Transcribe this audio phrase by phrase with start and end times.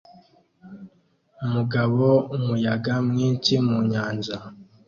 [1.45, 2.05] Umugabo
[2.35, 4.37] umuyaga mwinshi mu nyanja